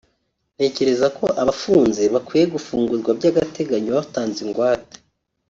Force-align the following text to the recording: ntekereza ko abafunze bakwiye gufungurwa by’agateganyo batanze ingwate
ntekereza 0.55 1.07
ko 1.17 1.25
abafunze 1.41 2.03
bakwiye 2.13 2.45
gufungurwa 2.53 3.11
by’agateganyo 3.17 3.91
batanze 3.97 4.39
ingwate 4.45 4.97